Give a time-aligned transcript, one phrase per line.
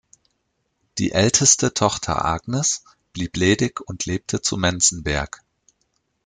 [0.97, 5.43] Die älteste Tochter Agnes blieb ledig und lebte zu Menzenberg.